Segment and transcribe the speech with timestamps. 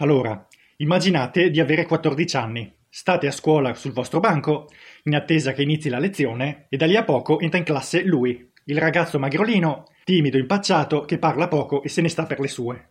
[0.00, 0.46] Allora,
[0.76, 4.68] immaginate di avere 14 anni, state a scuola sul vostro banco,
[5.04, 8.48] in attesa che inizi la lezione, e da lì a poco entra in classe lui,
[8.66, 12.90] il ragazzo magrolino, timido, impacciato, che parla poco e se ne sta per le sue.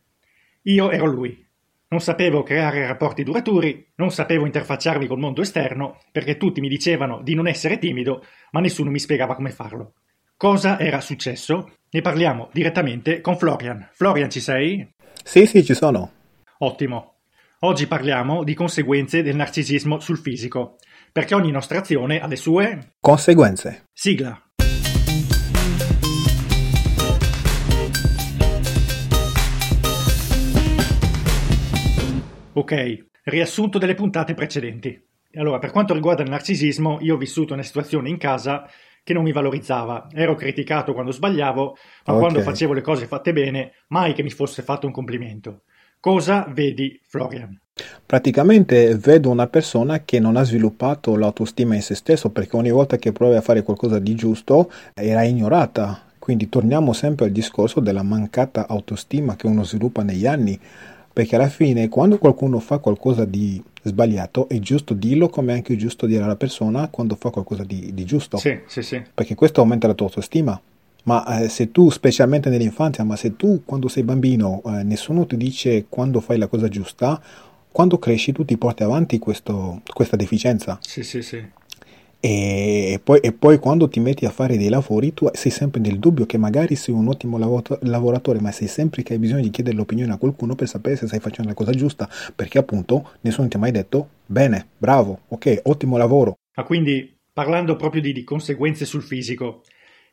[0.63, 1.46] Io ero lui.
[1.89, 7.21] Non sapevo creare rapporti duraturi, non sapevo interfacciarmi col mondo esterno, perché tutti mi dicevano
[7.21, 9.94] di non essere timido, ma nessuno mi spiegava come farlo.
[10.36, 11.71] Cosa era successo?
[11.89, 13.88] Ne parliamo direttamente con Florian.
[13.94, 14.89] Florian, ci sei?
[15.24, 16.16] Sì, sì, ci sono.
[16.60, 17.18] Ottimo.
[17.60, 20.78] Oggi parliamo di conseguenze del narcisismo sul fisico,
[21.11, 23.84] perché ogni nostra azione ha le sue conseguenze.
[23.93, 24.42] Sigla.
[32.53, 35.00] Ok, riassunto delle puntate precedenti.
[35.36, 38.67] Allora, per quanto riguarda il narcisismo, io ho vissuto una situazione in casa
[39.03, 40.08] che non mi valorizzava.
[40.12, 41.64] Ero criticato quando sbagliavo,
[42.06, 42.20] ma okay.
[42.20, 45.62] quando facevo le cose fatte bene, mai che mi fosse fatto un complimento.
[46.00, 47.59] Cosa vedi, Florian?
[48.06, 52.98] Praticamente vedo una persona che non ha sviluppato l'autostima in se stesso perché ogni volta
[52.98, 56.03] che provi a fare qualcosa di giusto era ignorata.
[56.20, 60.59] Quindi torniamo sempre al discorso della mancata autostima che uno sviluppa negli anni.
[61.12, 65.75] Perché alla fine, quando qualcuno fa qualcosa di sbagliato, è giusto dirlo, come è anche
[65.75, 68.38] giusto dire alla persona quando fa qualcosa di, di giusto.
[68.38, 69.02] Sì, sì, sì.
[69.14, 70.62] Perché questo aumenta la tua autostima.
[71.08, 75.38] Ma eh, se tu, specialmente nell'infanzia, ma se tu quando sei bambino eh, nessuno ti
[75.38, 77.22] dice quando fai la cosa giusta,
[77.72, 80.78] quando cresci tu ti porti avanti questo, questa deficienza.
[80.81, 81.41] Sì, sì, sì.
[82.19, 85.97] E poi, e poi, quando ti metti a fare dei lavori tu sei sempre nel
[85.97, 89.50] dubbio che magari sei un ottimo lav- lavoratore, ma sei sempre che hai bisogno di
[89.50, 93.47] chiedere l'opinione a qualcuno per sapere se stai facendo la cosa giusta, perché appunto nessuno
[93.47, 96.39] ti ha mai detto bene, bravo, ok, ottimo lavoro.
[96.55, 99.61] Ma quindi parlando proprio di, di conseguenze sul fisico,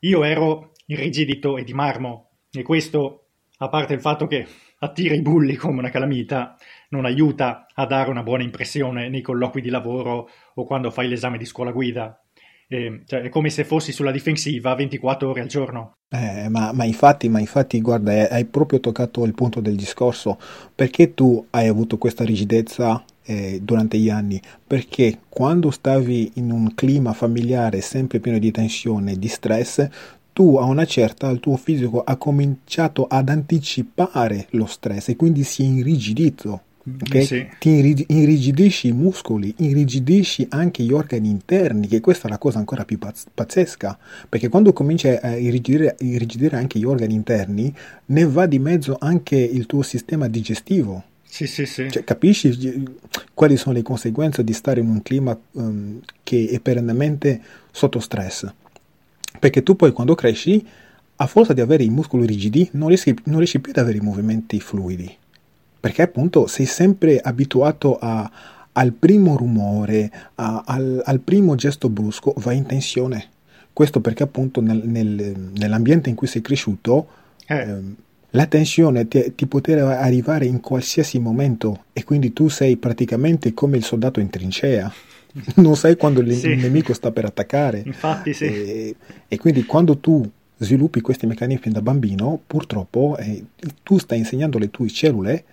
[0.01, 3.27] io ero irrigidito e di marmo e questo,
[3.59, 4.47] a parte il fatto che
[4.79, 6.57] attira i bulli come una calamita,
[6.91, 11.39] non aiuta a dare una buona impressione nei colloqui di lavoro o quando fai l'esame
[11.39, 12.19] di scuola guida.
[12.67, 15.93] Eh, cioè, è come se fossi sulla difensiva 24 ore al giorno.
[16.09, 20.39] Eh, ma, ma, infatti, ma infatti, guarda, hai proprio toccato il punto del discorso.
[20.75, 24.41] Perché tu hai avuto questa rigidezza eh, durante gli anni?
[24.67, 29.89] Perché quando stavi in un clima familiare sempre pieno di tensione e di stress,
[30.35, 35.45] tu a una certa il tuo fisico ha cominciato ad anticipare lo stress e quindi
[35.45, 36.63] si è irrigidito.
[36.87, 37.25] Okay?
[37.25, 37.47] Sì.
[37.59, 42.85] Ti irrigidisci i muscoli, irrigidisci anche gli organi interni, che questa è la cosa ancora
[42.85, 43.97] più pazz- pazzesca,
[44.29, 47.75] perché quando cominci a irrigidire, irrigidire anche gli organi interni,
[48.07, 51.05] ne va di mezzo anche il tuo sistema digestivo.
[51.23, 51.91] Sì, sì, sì.
[51.91, 52.85] Cioè, capisci
[53.33, 57.41] quali sono le conseguenze di stare in un clima um, che è perennemente
[57.71, 58.53] sotto stress?
[59.39, 60.65] Perché tu poi quando cresci,
[61.17, 64.03] a forza di avere i muscoli rigidi, non riesci, non riesci più ad avere i
[64.03, 65.15] movimenti fluidi.
[65.79, 68.31] Perché appunto sei sempre abituato a,
[68.73, 73.29] al primo rumore, a, al, al, primo gesto brusco, vai in tensione.
[73.73, 77.09] Questo perché appunto nel, nel, nell'ambiente in cui sei cresciuto,
[77.47, 77.57] eh.
[77.57, 77.95] ehm,
[78.31, 83.77] la tensione ti, ti, poteva arrivare in qualsiasi momento e quindi tu sei praticamente come
[83.77, 84.93] il soldato in trincea.
[85.57, 86.55] non sai quando il, sì.
[86.55, 87.83] nemico sta per attaccare.
[87.85, 88.45] Infatti, sì.
[88.45, 88.97] E,
[89.27, 93.45] e, quindi quando tu sviluppi questi meccanismi da bambino, purtroppo eh,
[93.83, 95.45] tu stai insegnando alle tue cellule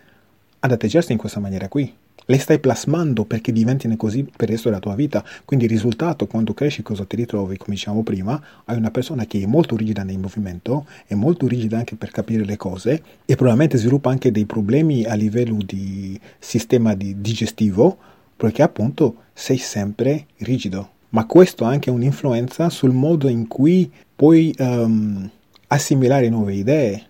[0.59, 1.91] ad atteggiarsi in questa maniera qui.
[2.23, 5.25] Le stai plasmando perché diventino così per il resto della tua vita.
[5.43, 7.57] Quindi il risultato, quando cresci, cosa ti ritrovi?
[7.57, 11.77] Come dicevamo prima, hai una persona che è molto rigida nel movimento, è molto rigida
[11.77, 16.93] anche per capire le cose e probabilmente sviluppa anche dei problemi a livello di sistema
[16.93, 17.97] di digestivo
[18.41, 20.93] perché appunto sei sempre rigido.
[21.09, 25.29] Ma questo ha anche un'influenza sul modo in cui puoi um,
[25.67, 27.05] assimilare nuove idee.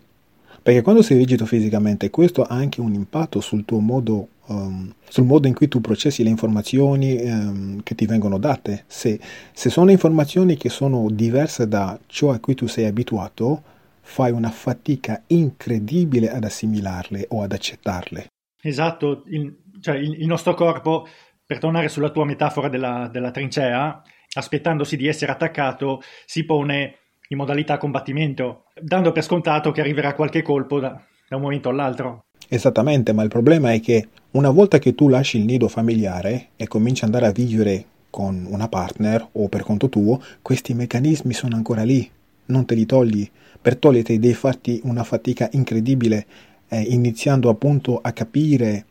[0.61, 5.23] Perché quando sei rigido fisicamente, questo ha anche un impatto sul tuo modo, um, sul
[5.23, 8.83] modo in cui tu processi le informazioni um, che ti vengono date.
[8.87, 9.17] Se,
[9.53, 13.63] se sono informazioni che sono diverse da ciò a cui tu sei abituato,
[14.01, 18.27] fai una fatica incredibile ad assimilarle o ad accettarle.
[18.61, 21.07] Esatto, il, cioè il, il, nostro corpo,
[21.45, 24.01] per tornare sulla tua metafora della, della trincea,
[24.33, 26.95] aspettandosi di essere attaccato, si pone
[27.27, 32.25] in modalità combattimento, dando per scontato che arriverà qualche colpo da, da un momento all'altro.
[32.47, 36.67] Esattamente, ma il problema è che una volta che tu lasci il nido familiare e
[36.67, 41.55] cominci ad andare a vivere con una partner o per conto tuo, questi meccanismi sono
[41.55, 42.09] ancora lì,
[42.47, 43.29] non te li togli.
[43.61, 46.25] Per toglierti devi farti una fatica incredibile,
[46.67, 48.85] eh, iniziando appunto a capire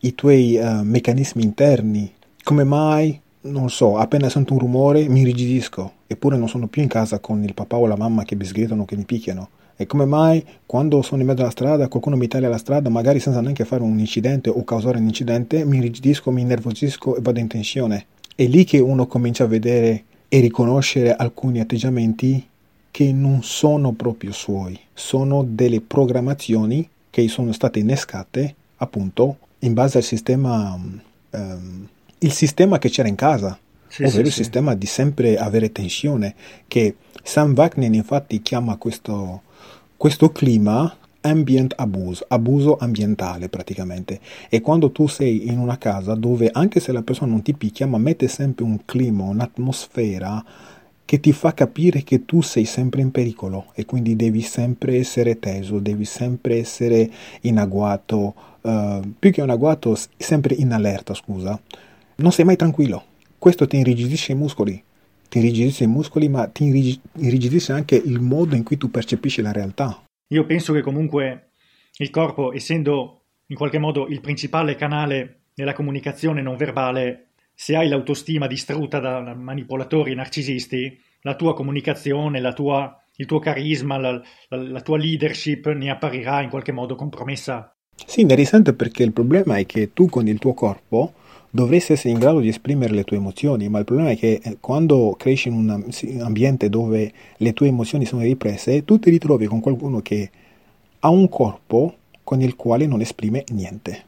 [0.00, 2.12] i tuoi uh, meccanismi interni.
[2.42, 3.20] Come mai?
[3.40, 7.42] Non so, appena sento un rumore mi irrigidisco, eppure non sono più in casa con
[7.42, 9.48] il papà o la mamma che mi sgridano, che mi picchiano.
[9.76, 13.20] E come mai quando sono in mezzo alla strada, qualcuno mi taglia la strada, magari
[13.20, 17.38] senza neanche fare un incidente o causare un incidente, mi irrigidisco, mi innervosisco e vado
[17.38, 18.06] in tensione.
[18.34, 22.46] È lì che uno comincia a vedere e riconoscere alcuni atteggiamenti
[22.90, 29.98] che non sono proprio suoi, sono delle programmazioni che sono state innescate appunto in base
[29.98, 30.78] al sistema,
[31.30, 31.88] um,
[32.18, 34.42] il sistema che c'era in casa, sì, ovvero sì, il sì.
[34.42, 36.34] sistema di sempre avere tensione,
[36.66, 39.42] che Sam Wagner infatti chiama questo,
[39.96, 44.20] questo clima ambient abuse, abuso ambientale praticamente.
[44.48, 47.86] E quando tu sei in una casa dove anche se la persona non ti picchia,
[47.86, 50.44] ma mette sempre un clima, un'atmosfera
[51.08, 55.38] che ti fa capire che tu sei sempre in pericolo e quindi devi sempre essere
[55.38, 57.10] teso, devi sempre essere
[57.42, 61.58] in agguato, uh, più che in agguato, sempre in allerta, scusa.
[62.16, 63.02] Non sei mai tranquillo.
[63.38, 64.84] Questo ti irrigidisce i muscoli,
[65.30, 69.52] ti irrigidisce i muscoli, ma ti irrigidisce anche il modo in cui tu percepisci la
[69.52, 70.04] realtà.
[70.34, 71.52] Io penso che comunque
[71.96, 77.27] il corpo, essendo in qualche modo il principale canale nella comunicazione non verbale,
[77.60, 83.98] se hai l'autostima distrutta da manipolatori narcisisti, la tua comunicazione, la tua, il tuo carisma,
[83.98, 84.12] la,
[84.50, 87.74] la, la tua leadership ne apparirà in qualche modo compromessa.
[88.06, 91.14] Sì, ne risente perché il problema è che tu con il tuo corpo
[91.50, 94.58] dovresti essere in grado di esprimere le tue emozioni, ma il problema è che eh,
[94.60, 95.84] quando cresci in un
[96.20, 100.30] ambiente dove le tue emozioni sono riprese, tu ti ritrovi con qualcuno che
[101.00, 104.04] ha un corpo con il quale non esprime niente.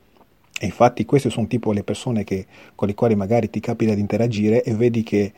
[0.62, 4.00] E infatti queste sono tipo le persone che, con le quali magari ti capita di
[4.02, 5.32] interagire e vedi che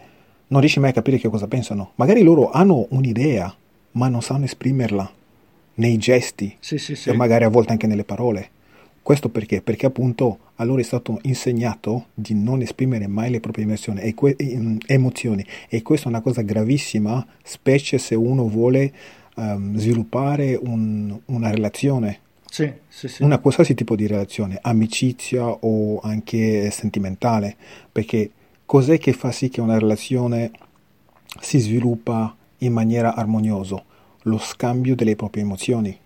[0.49, 1.93] non riesci mai a capire che cosa pensano.
[1.95, 3.55] Magari loro hanno un'idea,
[3.93, 5.09] ma non sanno esprimerla
[5.75, 7.11] nei gesti sì, sì, sì.
[7.11, 8.51] e magari a volte anche nelle parole.
[9.01, 9.63] Questo perché?
[9.63, 14.15] Perché appunto a loro è stato insegnato di non esprimere mai le proprie emozioni e,
[14.15, 14.37] que-
[14.87, 15.47] emozioni.
[15.69, 18.93] e questa è una cosa gravissima, specie se uno vuole
[19.37, 22.19] um, sviluppare un, una relazione
[22.53, 23.23] sì, sì, sì.
[23.23, 27.57] Una qualsiasi tipo di relazione, amicizia o anche sentimentale,
[27.91, 28.31] perché
[28.67, 30.51] cos'è che fa sì che una relazione
[31.41, 33.83] si sviluppa in maniera armoniosa?
[34.25, 35.99] Lo scambio delle proprie emozioni.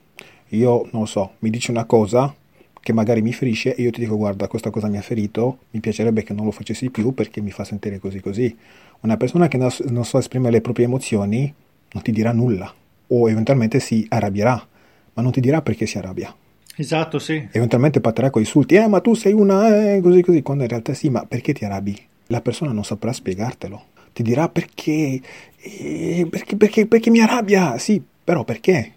[0.50, 2.32] Io non so, mi dici una cosa
[2.80, 5.80] che magari mi ferisce e io ti dico guarda questa cosa mi ha ferito, mi
[5.80, 8.56] piacerebbe che non lo facessi più perché mi fa sentire così così.
[9.00, 11.52] Una persona che non so esprimere le proprie emozioni
[11.90, 12.72] non ti dirà nulla
[13.08, 14.68] o eventualmente si arrabbierà
[15.16, 16.34] ma non ti dirà perché si arrabbia.
[16.76, 17.48] Esatto, sì.
[17.52, 20.92] Eventualmente partirà con insulti, eh, ma tu sei una, eh, così così, quando in realtà
[20.92, 21.98] sì, ma perché ti arrabbi?
[22.26, 23.82] La persona non saprà spiegartelo.
[24.12, 25.20] Ti dirà perché,
[25.56, 28.92] eh, perché, perché, perché mi arrabbia, sì, però perché?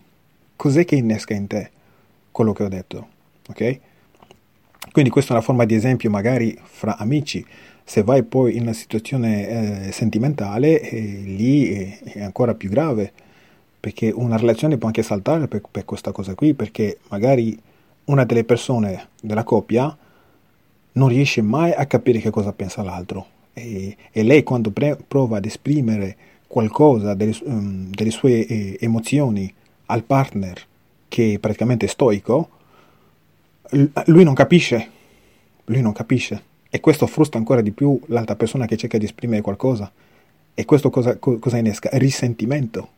[0.58, 1.72] Cos'è che innesca in te
[2.32, 3.08] quello che ho detto,
[3.48, 3.80] ok?
[4.92, 7.46] Quindi questa è una forma di esempio magari fra amici.
[7.86, 13.14] Se vai poi in una situazione eh, sentimentale, eh, lì è, è ancora più grave
[13.80, 17.58] perché una relazione può anche saltare per, per, questa cosa qui, perché magari
[18.06, 19.96] una delle persone della coppia
[20.94, 23.38] non riesce mai a capire che cosa pensa l'altro.
[23.54, 26.16] E, e lei quando pre- prova ad esprimere
[26.48, 29.54] qualcosa delle, um, delle sue eh, emozioni
[29.86, 30.62] al partner
[31.08, 32.50] che è praticamente stoico,
[34.06, 34.90] lui non capisce,
[35.66, 36.44] lui non capisce.
[36.70, 39.92] E questo frustra ancora di più l'altra persona che cerca di esprimere qualcosa.
[40.54, 41.90] E questo cosa, cosa innesca?
[41.94, 42.98] Risentimento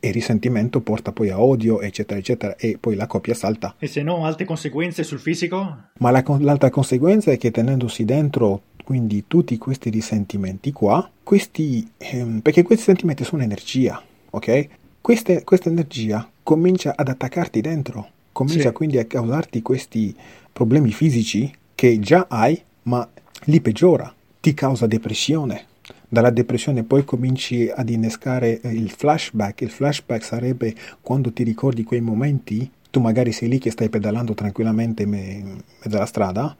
[0.00, 3.74] e risentimento porta poi a odio, eccetera, eccetera, e poi la coppia salta.
[3.78, 5.76] E se no, altre conseguenze sul fisico?
[5.98, 12.38] Ma la, l'altra conseguenza è che tenendosi dentro quindi tutti questi risentimenti qua, questi, ehm,
[12.38, 14.68] perché questi sentimenti sono energia, ok?
[15.00, 18.74] Queste, questa energia comincia ad attaccarti dentro, comincia sì.
[18.74, 20.14] quindi a causarti questi
[20.52, 23.08] problemi fisici che già hai, ma
[23.46, 25.64] li peggiora, ti causa depressione,
[26.08, 29.60] dalla depressione poi cominci ad innescare eh, il flashback.
[29.62, 34.34] Il flashback sarebbe quando ti ricordi quei momenti, tu magari sei lì che stai pedalando
[34.34, 36.56] tranquillamente in mezzo alla strada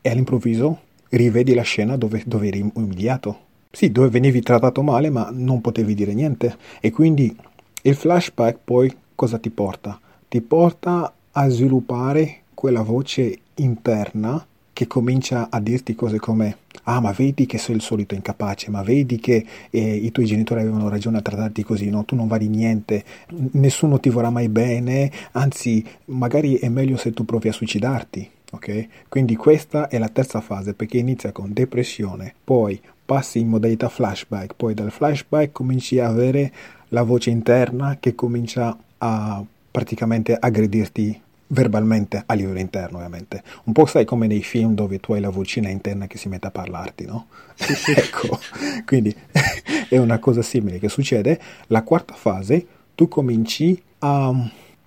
[0.00, 0.80] e all'improvviso
[1.10, 3.38] rivedi la scena dove, dove eri umiliato.
[3.70, 6.56] Sì, dove venivi trattato male ma non potevi dire niente.
[6.80, 7.34] E quindi
[7.82, 9.98] il flashback poi cosa ti porta?
[10.28, 17.12] Ti porta a sviluppare quella voce interna che comincia a dirti cose come ah ma
[17.12, 21.18] vedi che sei il solito incapace, ma vedi che eh, i tuoi genitori avevano ragione
[21.18, 22.04] a trattarti così, no?
[22.04, 23.04] tu non vali niente,
[23.52, 28.30] nessuno ti vorrà mai bene, anzi magari è meglio se tu provi a suicidarti.
[28.50, 28.88] Okay?
[29.08, 34.54] Quindi questa è la terza fase perché inizia con depressione, poi passi in modalità flashback,
[34.54, 36.52] poi dal flashback cominci a avere
[36.88, 43.42] la voce interna che comincia a praticamente aggredirti verbalmente a livello interno ovviamente.
[43.64, 46.46] Un po' sai come nei film dove tu hai la vocina interna che si mette
[46.46, 47.26] a parlarti, no?
[47.96, 48.38] ecco,
[48.86, 49.14] quindi
[49.88, 51.40] è una cosa simile che succede.
[51.68, 54.32] La quarta fase, tu cominci a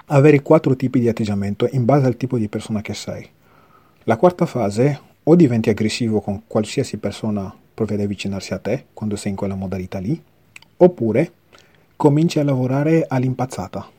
[0.06, 3.28] avere quattro tipi di atteggiamento in base al tipo di persona che sei.
[4.04, 9.18] La quarta fase, o diventi aggressivo con qualsiasi persona provi ad avvicinarsi a te quando
[9.18, 10.20] sei in quella modalità lì,
[10.78, 11.32] oppure
[11.98, 13.90] cominci a lavorare all'impazzata,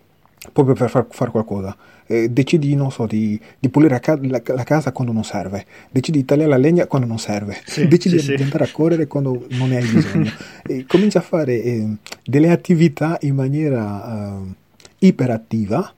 [0.53, 1.77] proprio per far, far qualcosa.
[2.07, 6.21] Eh, decidi, non so, di, di pulire la, la, la, casa quando non serve, decidi
[6.21, 8.43] di tagliare la legna quando non serve, sì, decidi sì, di sì.
[8.43, 10.31] andare a correre quando non ne hai bisogno.
[10.65, 11.87] e cominci a fare eh,
[12.25, 15.93] delle attività in maniera eh, iperattiva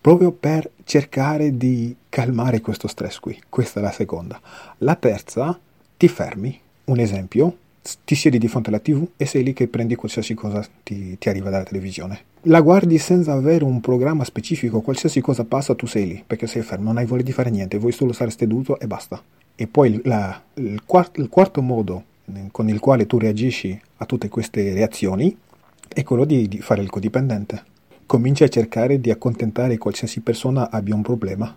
[0.00, 3.40] proprio per cercare di calmare questo stress qui.
[3.48, 4.38] Questa è la seconda.
[4.78, 5.58] La terza,
[5.96, 6.60] ti fermi.
[6.84, 7.56] Un esempio,
[8.04, 11.28] ti siedi di fronte alla tv e sei lì che prendi qualsiasi cosa ti, ti,
[11.28, 12.20] arriva dalla televisione.
[12.42, 16.62] La guardi senza avere un programma specifico, qualsiasi cosa passa tu sei lì, perché sei
[16.62, 19.22] fermo, non hai voglia di fare niente, vuoi solo stare seduto e basta.
[19.54, 22.04] E poi la, il, quarto, il, quarto, modo
[22.50, 25.36] con il quale tu reagisci a tutte queste reazioni
[25.86, 27.62] è quello di, di fare il codipendente.
[28.06, 31.54] Cominci a cercare di accontentare qualsiasi persona abbia un problema.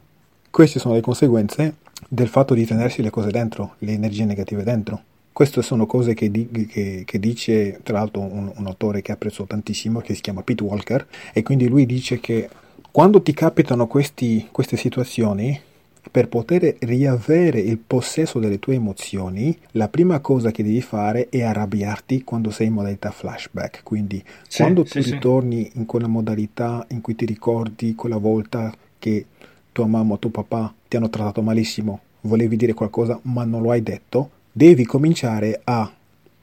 [0.50, 1.76] Queste sono le conseguenze
[2.08, 5.02] del fatto di tenersi le cose dentro, le energie negative dentro.
[5.38, 9.44] Queste sono cose che, di, che, che dice tra l'altro un, un, autore che apprezzo
[9.44, 12.50] tantissimo, che si chiama Pete Walker, e quindi lui dice che
[12.90, 15.62] quando ti capitano questi, queste situazioni,
[16.10, 21.44] per poter riavere il possesso delle tue emozioni, la prima cosa che devi fare è
[21.44, 23.84] arrabbiarti quando sei in modalità flashback.
[23.84, 25.78] Quindi sì, quando tu sì, ritorni sì.
[25.78, 29.24] in quella modalità in cui ti ricordi quella volta che
[29.72, 33.70] tua mamma o tuo papà ti hanno trattato malissimo, volevi dire qualcosa ma non lo
[33.70, 35.94] hai detto, devi cominciare a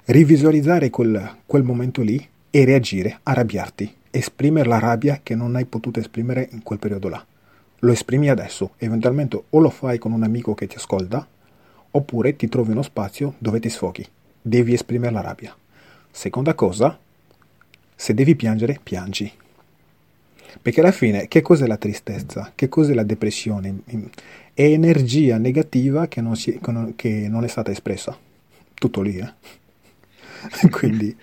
[0.05, 5.99] rivisualizzare quel, quel momento lì e reagire, arrabbiarti, esprimere la rabbia che non hai potuto
[5.99, 7.27] esprimere in quel periodo là.
[7.81, 11.27] Lo esprimi adesso, eventualmente o lo fai con un amico che ti ascolta,
[11.91, 14.07] oppure ti trovi uno spazio dove ti sfoghi.
[14.41, 15.53] Devi esprimere la rabbia.
[16.09, 16.97] Seconda cosa,
[17.97, 19.29] se devi piangere, piangi.
[20.63, 22.53] Perché alla fine, che cos'è la tristezza?
[22.55, 23.81] Che cos'è la depressione?
[24.55, 26.61] È energia negativa che non, si,
[26.95, 28.17] che non è stata espressa.
[28.73, 29.33] Tutto lì, eh?
[30.71, 31.17] Quindi...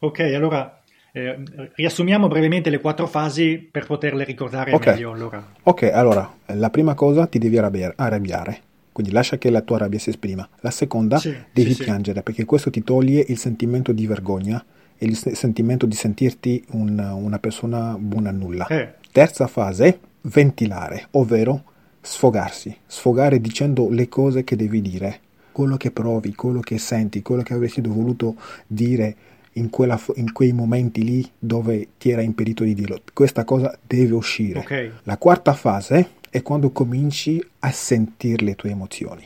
[0.00, 0.82] Ok, allora
[1.16, 1.38] eh,
[1.74, 4.92] riassumiamo brevemente le quattro fasi per poterle ricordare okay.
[4.92, 5.12] meglio.
[5.12, 5.42] Allora.
[5.62, 8.60] Ok, allora, la prima cosa ti devi arrabbiare,
[8.92, 10.46] quindi lascia che la tua rabbia si esprima.
[10.60, 12.22] La seconda, sì, devi sì, piangere, sì.
[12.22, 14.62] perché questo ti toglie il sentimento di vergogna
[14.98, 18.66] e il sentimento di sentirti un, una persona buona a nulla.
[18.66, 18.94] Eh.
[19.10, 21.64] Terza fase, ventilare, ovvero
[22.06, 25.20] sfogarsi, sfogare dicendo le cose che devi dire,
[25.50, 28.36] quello che provi, quello che senti, quello che avresti voluto
[28.66, 29.16] dire
[29.54, 33.00] in, quella, in quei momenti lì dove ti era impedito di dirlo.
[33.12, 34.60] Questa cosa deve uscire.
[34.60, 34.92] Okay.
[35.02, 39.24] La quarta fase è quando cominci a sentire le tue emozioni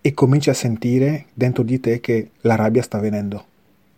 [0.00, 3.44] e cominci a sentire dentro di te che la rabbia sta venendo,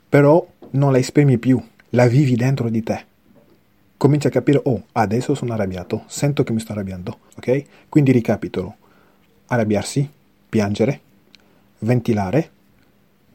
[0.08, 3.04] però non la esprimi più, la vivi dentro di te
[4.06, 7.88] cominci a capire, oh, adesso sono arrabbiato, sento che mi sto arrabbiando, ok?
[7.88, 8.76] Quindi ricapitolo,
[9.46, 10.08] arrabbiarsi,
[10.48, 11.00] piangere,
[11.80, 12.50] ventilare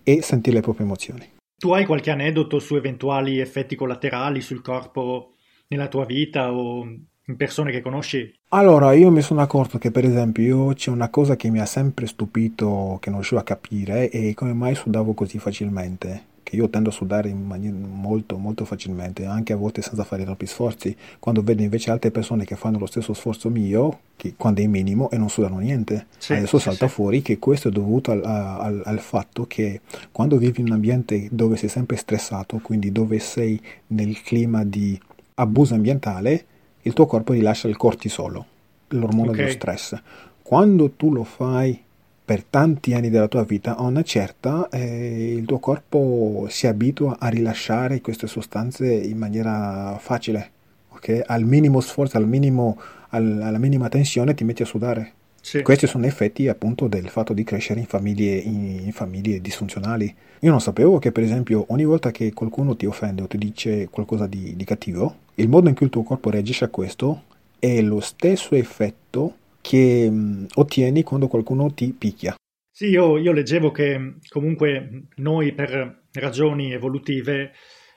[0.01, 1.29] e sentire le proprie emozioni.
[1.57, 5.33] Tu hai qualche aneddoto su eventuali effetti collaterali sul corpo
[5.67, 8.33] nella tua vita o in persone che conosci?
[8.51, 12.07] Allora, io mi sono accorto che per esempio c'è una cosa che mi ha sempre
[12.07, 16.89] stupito, che non riuscivo a capire, e come mai sudavo così facilmente che io tendo
[16.89, 21.41] a sudare in maniera molto molto facilmente, anche a volte senza fare troppi sforzi, quando
[21.41, 25.17] vedo invece altre persone che fanno lo stesso sforzo mio, che, quando è minimo, e
[25.17, 26.07] non sudano niente.
[26.17, 26.93] Sì, Adesso sì, salta sì.
[26.93, 29.79] fuori che questo è dovuto al, al, al, fatto che
[30.11, 34.99] quando vivi in un ambiente dove sei sempre stressato, quindi dove sei nel clima di
[35.35, 36.45] abuso ambientale,
[36.81, 38.45] il tuo corpo rilascia il cortisolo,
[38.89, 39.39] l'ormone okay.
[39.39, 40.01] dello stress.
[40.41, 41.81] Quando tu lo fai
[42.23, 47.17] per tanti anni della tua vita, a una certa eh, il tuo corpo si abitua
[47.19, 50.51] a rilasciare queste sostanze in maniera facile.
[50.89, 51.21] Okay?
[51.25, 55.13] Al minimo sforzo, al minimo, al, alla minima tensione ti metti a sudare.
[55.41, 55.63] Sì.
[55.63, 60.13] Questi sono effetti appunto del fatto di crescere in famiglie, in, in famiglie, disfunzionali.
[60.39, 63.87] Io non sapevo che per esempio ogni volta che qualcuno ti offende o ti dice
[63.89, 67.23] qualcosa di, di cattivo, il modo in cui il tuo corpo reagisce a questo
[67.57, 72.35] è lo stesso effetto che mh, mm, ottieni quando qualcuno ti picchia.
[72.71, 77.51] Sì, io, io leggevo che comunque noi per ragioni evolutive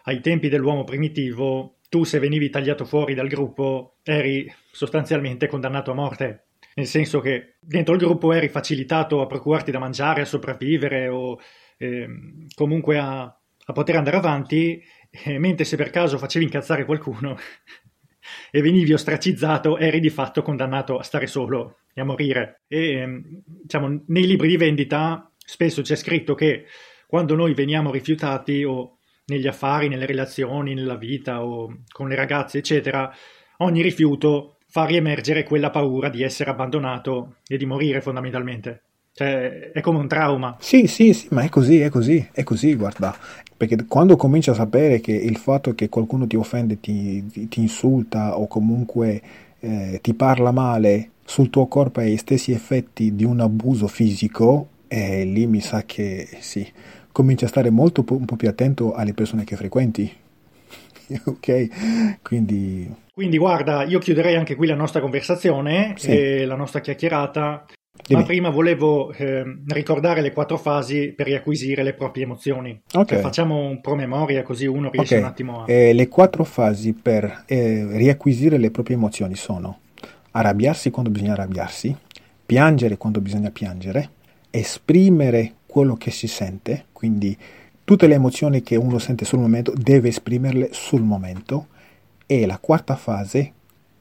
[0.04, 5.94] ai tempi dell'uomo primitivo tu se venivi tagliato fuori dal gruppo eri sostanzialmente condannato a
[5.94, 11.06] morte, nel senso che dentro il gruppo eri facilitato a procurarti da mangiare, a sopravvivere
[11.06, 11.38] o
[11.78, 12.09] eh,
[12.54, 17.37] comunque a, a, poter andare avanti, eh, mentre se per caso facevi incazzare qualcuno
[18.50, 22.62] e venivi ostracizzato, eri di fatto condannato a stare solo e a morire.
[22.69, 26.66] E ehm, diciamo, nei libri di vendita spesso c'è scritto che
[27.07, 32.59] quando noi veniamo rifiutati o negli affari, nelle relazioni, nella vita o con le ragazze,
[32.59, 33.14] eccetera,
[33.59, 38.83] ogni rifiuto fa riemergere quella paura di essere abbandonato e di morire fondamentalmente.
[39.16, 40.56] Cioè, è come un trauma.
[40.59, 43.16] Sì, sì, sì, ma è così, è così, è così, guarda.
[43.56, 47.61] Perché quando cominci a sapere che il fatto che qualcuno ti offende, ti, ti, ti
[47.61, 49.23] insulta o comunque
[49.61, 54.68] eh, ti parla male sul tuo corpo ha gli stessi effetti di un abuso fisico,
[54.88, 56.68] eh, lì mi sa che sì,
[57.12, 60.12] cominci a stare molto un po' più attento alle persone che frequenti.
[61.25, 62.18] ok?
[62.21, 62.92] Quindi...
[63.14, 66.11] Quindi guarda, io chiuderei anche qui la nostra conversazione sì.
[66.11, 67.64] e la nostra chiacchierata.
[68.06, 68.20] Dimmi.
[68.20, 72.78] Ma prima volevo eh, ricordare le quattro fasi per riacquisire le proprie emozioni.
[72.86, 73.06] Okay.
[73.06, 75.26] Cioè, facciamo un promemoria così uno riesce okay.
[75.26, 75.64] un attimo a...
[75.70, 79.78] Eh, le quattro fasi per eh, riacquisire le proprie emozioni sono
[80.32, 81.96] arrabbiarsi quando bisogna arrabbiarsi,
[82.44, 84.10] piangere quando bisogna piangere,
[84.50, 87.36] esprimere quello che si sente, quindi
[87.84, 91.68] tutte le emozioni che uno sente sul momento deve esprimerle sul momento
[92.26, 93.52] e la quarta fase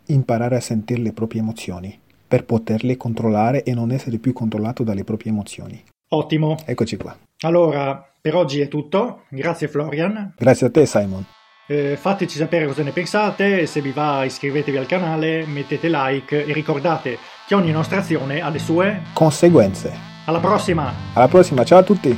[0.07, 2.01] imparare a sentire le proprie emozioni
[2.33, 5.79] per poterle controllare e non essere più controllato dalle proprie emozioni.
[6.13, 6.57] Ottimo.
[6.65, 7.15] Eccoci qua.
[7.41, 9.25] Allora, per oggi è tutto.
[9.29, 10.33] Grazie Florian.
[10.35, 11.23] Grazie a te Simon.
[11.67, 16.51] Eh, fateci sapere cosa ne pensate, se vi va iscrivetevi al canale, mettete like e
[16.53, 19.93] ricordate che ogni nostra azione ha le sue conseguenze.
[20.25, 20.91] Alla prossima!
[21.13, 22.17] Alla prossima, ciao a tutti!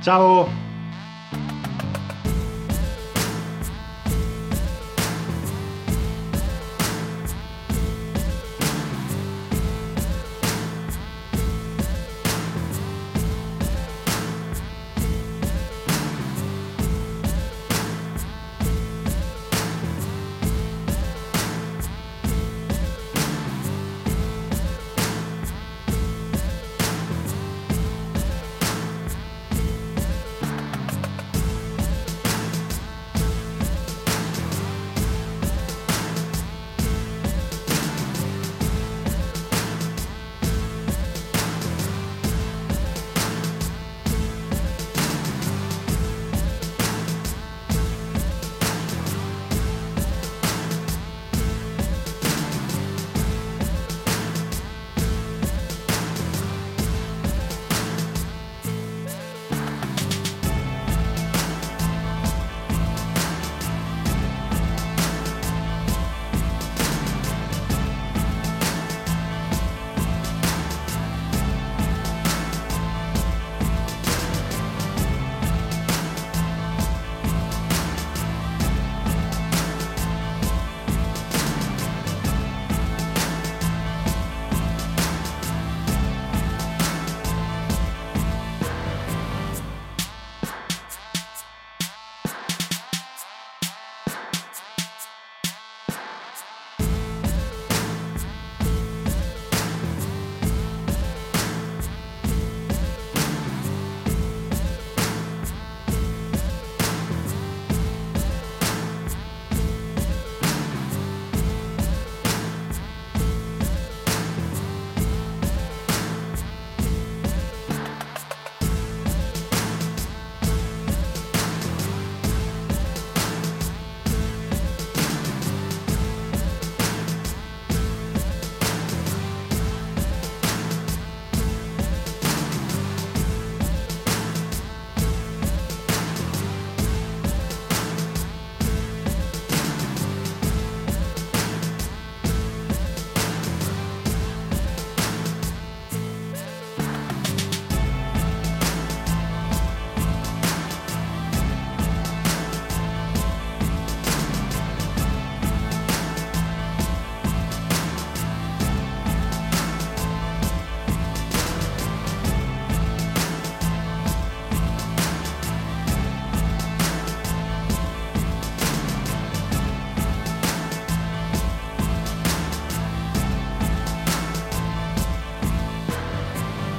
[0.00, 0.65] Ciao!